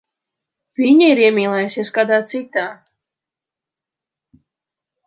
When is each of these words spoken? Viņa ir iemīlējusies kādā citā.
Viņa 0.79 1.09
ir 1.15 1.21
iemīlējusies 1.25 1.93
kādā 1.99 2.19
citā. 2.33 2.65